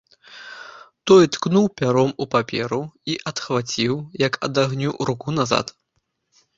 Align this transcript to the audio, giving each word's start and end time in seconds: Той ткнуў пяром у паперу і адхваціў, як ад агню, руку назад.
Той 1.11 1.27
ткнуў 1.35 1.65
пяром 1.83 2.09
у 2.25 2.29
паперу 2.33 2.81
і 3.13 3.21
адхваціў, 3.35 3.93
як 4.27 4.43
ад 4.51 4.67
агню, 4.67 4.91
руку 5.11 5.29
назад. 5.41 5.75